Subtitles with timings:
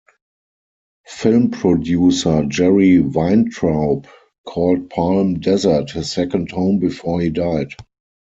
[1.05, 4.07] Film producer Jerry Weintraub
[4.47, 7.73] called Palm Desert his second home before he died.